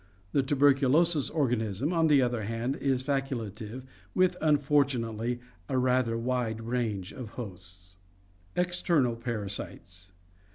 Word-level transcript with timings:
The 0.31 0.41
tuberculosis 0.41 1.29
organism, 1.29 1.93
on 1.93 2.07
the 2.07 2.23
other 2.23 2.41
hand, 2.41 2.75
is 2.77 3.03
facultative, 3.03 3.83
with, 4.15 4.35
unfortunately, 4.41 5.41
a 5.69 5.77
rather 5.77 6.17
wide 6.17 6.61
range 6.63 7.11
of 7.13 7.29
hosts. 7.37 7.97
External 8.55 9.15
Parasites. 9.15 10.11